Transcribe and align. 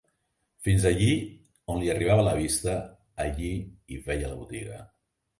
Fins 0.67 0.85
allí 0.91 1.09
on 1.73 1.77
li 1.83 1.91
arribava 1.93 2.23
la 2.27 2.33
vista 2.39 2.73
allí 3.25 3.51
hi 3.91 3.99
veia 4.07 4.31
la 4.33 4.39
botiga 4.41 4.79